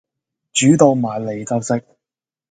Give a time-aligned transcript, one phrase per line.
[0.51, 1.85] 煮到埋嚟就食